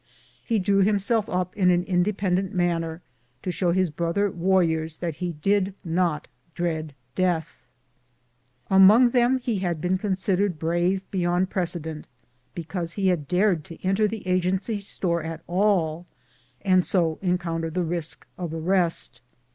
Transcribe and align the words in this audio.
He 0.43 0.57
drew 0.57 0.79
himself 0.79 1.29
up 1.29 1.55
in 1.55 1.69
an 1.69 1.83
independent 1.83 2.55
manner, 2.55 3.03
to 3.43 3.51
show 3.51 3.71
his 3.71 3.91
brother 3.91 4.31
warriors 4.31 4.97
that 4.97 5.17
he 5.17 5.33
did 5.33 5.75
not 5.85 6.27
dread 6.55 6.95
deatli. 7.13 7.53
Among 8.71 9.11
them 9.11 9.37
he 9.37 9.59
had 9.59 9.79
been 9.79 9.99
considered 9.99 10.57
brave 10.57 11.03
beyond 11.11 11.51
precedent, 11.51 12.07
because 12.55 12.93
he 12.93 13.09
had 13.09 13.27
dared 13.27 13.63
to 13.65 13.79
enter 13.85 14.07
the 14.07 14.25
Agency 14.27 14.77
store 14.77 15.21
at 15.21 15.43
all, 15.45 16.07
and 16.63 16.83
so 16.83 17.19
encounter 17.21 17.69
the 17.69 17.83
risk 17.83 18.25
of 18.39 18.55
arrest. 18.55 19.21